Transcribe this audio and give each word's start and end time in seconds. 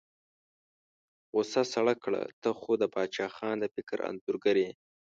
غوسه 1.31 1.61
سړه 1.73 1.93
کړه، 2.03 2.21
ته 2.41 2.49
خو 2.59 2.71
د 2.81 2.83
باچا 2.93 3.27
خان 3.35 3.55
د 3.59 3.65
فکر 3.75 3.97
انځورګر 4.09 4.55
یې. 4.63 4.71